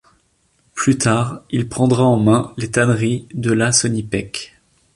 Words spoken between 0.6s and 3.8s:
Plus tard, il prendra en main les tanneries de la